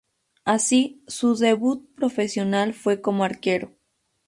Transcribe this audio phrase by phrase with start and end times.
[0.45, 3.75] Así, su debut profesional fue como arquero.